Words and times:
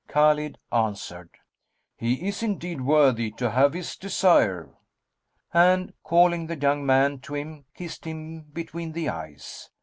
Khбlid 0.09 0.55
answered, 0.71 1.29
"He 1.95 2.27
is 2.27 2.41
indeed 2.41 2.81
worthy 2.81 3.29
to 3.33 3.51
have 3.51 3.73
his 3.73 3.95
desire;" 3.95 4.71
and, 5.53 5.93
calling 6.01 6.47
the 6.47 6.57
young 6.57 6.83
man 6.87 7.19
to 7.19 7.35
him, 7.35 7.65
kissed 7.75 8.05
him 8.05 8.41
between 8.51 8.93
the 8.93 9.09
eyes. 9.09 9.69